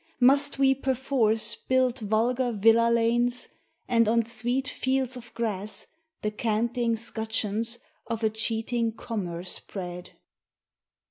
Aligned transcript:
Must 0.19 0.57
we 0.57 0.73
perforce 0.73 1.53
build 1.53 1.99
vulgar 1.99 2.51
villa 2.53 2.89
lanes, 2.89 3.49
And 3.87 4.09
on 4.09 4.25
sweet 4.25 4.67
fields 4.67 5.15
of 5.15 5.31
grass 5.35 5.85
The 6.23 6.31
canting 6.31 6.95
scutcheons 6.97 7.77
of 8.07 8.23
a 8.23 8.31
cheating 8.31 8.93
commerce 8.93 9.51
spread? 9.51 10.13